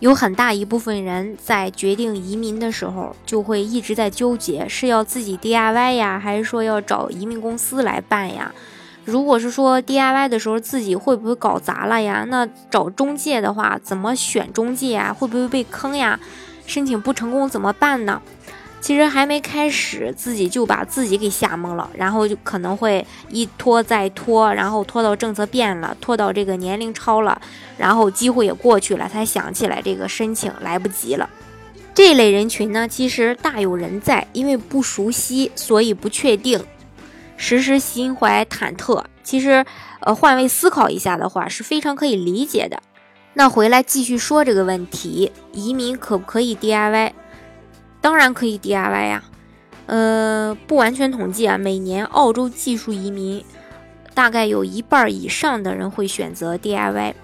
[0.00, 8.52] 有很大一部分人在决定移民的时候，就会一直在纠结是要自己 DIY 呀，还是说要找移民公司来办呀？
[9.04, 12.26] 如果是说 DIY 的时候，自己会不会搞砸了呀？
[12.28, 15.12] 那找中介的话，怎么选中介啊？
[15.12, 16.18] 会不会被坑呀？
[16.66, 18.20] 申请不成功怎么办呢？
[18.84, 27.40] 其实还没开始，自己就把自己给吓懵了，然后就可能会一拖再拖，然后拖到政策变了，拖到这个年龄超了，
[27.78, 31.30] 然后机会也过去了，才想起来这个申请来不及了。
[31.94, 36.62] 这类人群呢，其实大有人在，因为不熟悉，所以不确定，
[37.38, 39.02] 时时心怀忐忑。
[39.22, 39.64] 其实，
[40.00, 42.82] 呃，换位思考一下的话，是非常可以理解的。
[43.32, 47.12] 那回来继续说这个问题，移民可不可以 DIY？
[48.04, 49.24] 当然可以 DIY 呀，
[49.86, 53.42] 呃，不完全统计啊，每年澳洲技术移民
[54.12, 57.14] 大概有一半以上的人会选择 DIY，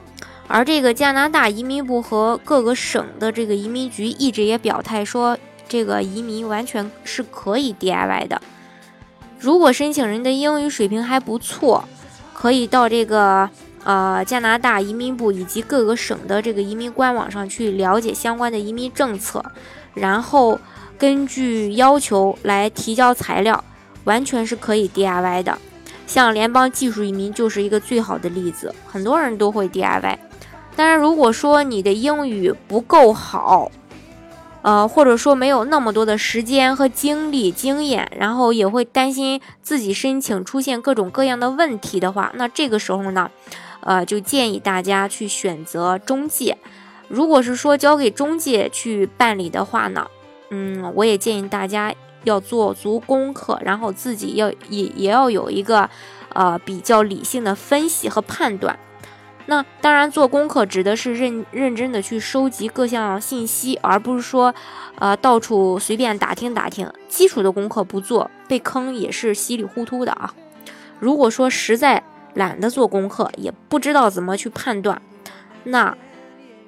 [0.48, 5.36] 而这个加拿大移民部和各个省的这个移民局一直也表态说，
[5.68, 8.40] 这个移民完全是可以 DIY 的。
[9.38, 11.84] 如果申请人的英语水平还不错，
[12.32, 13.50] 可以到这个
[13.84, 19.44] 呃加拿大移民部以及各个省的这个移民官网上去了解相关的移民政策。
[19.94, 20.58] 然后
[20.98, 23.64] 根据要求来提交材料，
[24.04, 25.58] 完全是可以 DIY 的。
[26.06, 30.18] 像联邦技术移民就是一个最好的例子，很多人都会 DIY。
[30.74, 33.70] 当然，如果说你的英语不够好，
[34.62, 43.30] 呃，或者说没有那么多的时间和精力、经验，然后也会担心自己申请出现各种各样的问题的话，那这个时候呢，
[43.80, 46.56] 呃，就建议大家去选择中介。
[47.10, 50.06] 如果是说交给中介去办理的话呢，
[50.50, 55.90] 嗯，我也建议大家要做足功课，然后自己要也也要有一个
[56.32, 58.78] 呃比较理性的分析和判断。
[59.46, 64.54] 那当然，做功课指的是认认真的去收集各项信息，而不是说
[65.00, 66.88] 呃到处随便打听打听。
[67.08, 70.32] 基础的功课不做，被坑也是稀里糊涂的啊。
[71.00, 72.04] 如果说实在
[72.34, 75.02] 懒得做功课，也不知道怎么去判断，
[75.64, 75.96] 那。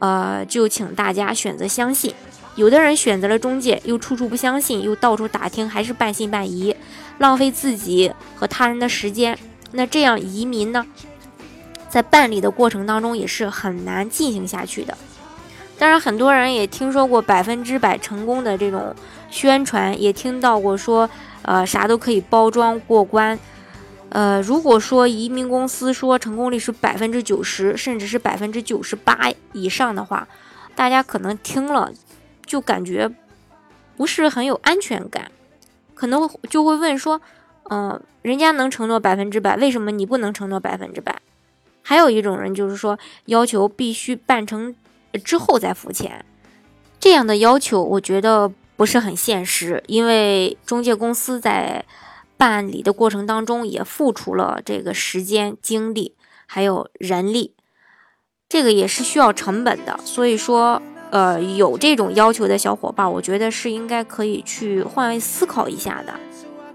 [0.03, 2.13] 呃，就请大家选择相信。
[2.57, 6.75] 有的人选择了中介，又处处不相信，又到处打听，还是半信半疑，
[7.19, 9.39] 浪费自己和他人的时间。
[9.71, 10.85] 那这样移民呢，
[11.89, 14.99] 在办理的过程当中也是很难进行下去的。
[15.79, 18.93] 当然，很多人也听说过百分之百成功的这种
[19.31, 21.09] 宣传，也听到过说，
[21.43, 23.39] 呃，啥都可以包装过关。
[24.13, 30.29] 呃，如果说移民公司说成功率是百分之九十，甚至是百分之九十八以上的话，
[30.75, 31.91] 大家可能听了
[32.45, 33.11] 就感觉
[33.97, 35.33] 不是很有安全感，
[35.95, 37.23] 可能就会问说，
[37.71, 41.19] 嗯，人家能承诺百分之百，为什么你不能承诺百分之百？
[41.81, 44.75] 还有一种人就是说，要求必须办成
[45.25, 46.23] 之后再付钱，
[47.01, 51.83] 这样的要求我觉得不是很现实，因为中介公司在。
[52.43, 57.55] 办理的过程当中也付出了这个时间、精力，还有人力，
[58.49, 59.97] 这个也是需要成本的。
[60.05, 60.83] 所以说，
[61.13, 66.19] 呃，有这种要求的小伙伴，我觉得是应该可以去换位思考一下的。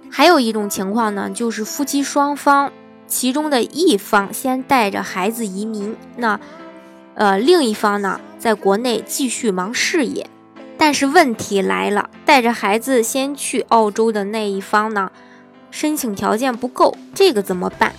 [0.10, 2.72] 还有一种情况呢，就是夫妻双方
[3.06, 6.40] 其中的一方先带着孩子移民，那
[7.16, 10.30] 呃另一方呢在国内继续忙事业。
[10.78, 15.12] 但是问题来了，带着孩子先去澳洲的那一方呢？
[15.72, 17.94] 申请条件不够，这个怎么办？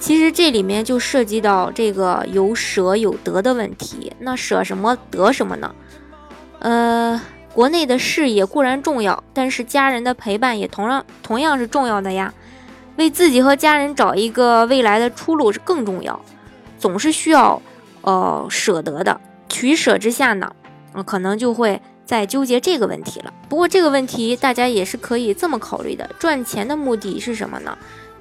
[0.00, 4.12] 其实这里面就涉及到这个有舍有得的问题。
[4.20, 5.74] 那舍什么得什么呢？
[6.60, 7.20] 呃，
[7.52, 12.32] 国内的事业固然重要，但是家人的陪伴也同样同样是重要的呀。
[12.96, 16.20] 为自己和家人找一个未来的出路是更重要，
[16.78, 17.60] 总是需要
[18.02, 19.20] 呃舍得的。
[19.48, 20.52] 取舍之下呢，
[21.04, 21.80] 可能就会。
[22.08, 23.34] 在纠结这个问题了。
[23.50, 27.76] 不过这个问题大家也是可以这么考虑的：赚钱的目的是什么呢？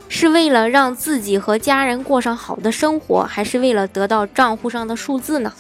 [0.10, 5.54] 是为了让自己和家人过上好的生活，还是为了得到账户上的数字呢？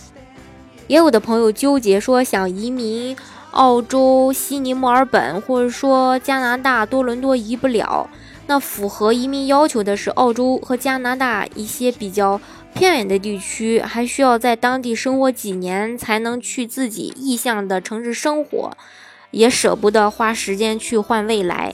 [0.88, 3.15] 也有的朋友纠结说想移民
[3.51, 8.09] 澳洲悉尼、墨尔本，或者说加拿大多伦多移不了，
[8.47, 12.41] 那符合移民要求的是澳洲和加拿大一些比较
[12.73, 18.77] 偏远的地区，还需要在当地生活几年才能去自己意向的城市生活，
[19.31, 21.73] 也舍不得花时间去换未来，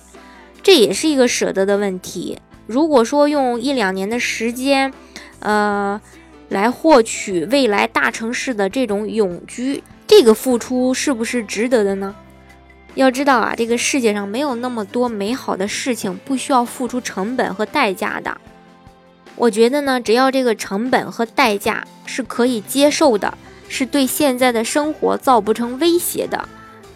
[0.62, 2.40] 这也是一个舍得的问题。
[2.66, 4.94] 如果说用一两年的时间，
[5.40, 6.00] 呃，
[6.48, 12.16] 来获取未来大城市的这种永居，这个付出是不是值得的呢？
[12.96, 18.38] 要知道啊，这个世界上没有那么多美好的事情不需要付出成本和代价的。
[19.36, 23.38] 我觉得呢，只要这个成本和代价是可以接受的，
[23.68, 26.48] 是对现在的生活造不成威胁的，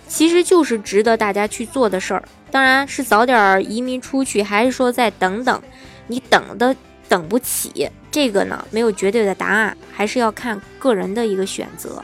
[0.08, 2.24] 其实就是值得大家去做的事儿。
[2.50, 5.62] 当然是早点移民出去，还是说再等等？
[6.08, 6.74] 你等的
[7.10, 12.02] 等不起，这个呢没有绝对的答案，还是要看个人的一个选择。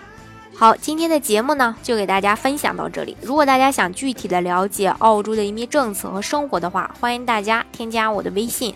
[0.56, 3.16] 好，今天的节目呢，就给大家分享到这里。
[3.22, 8.76] 如果大家想具体的了解澳洲的移民政策和生活的话，欢迎大家添加我的微信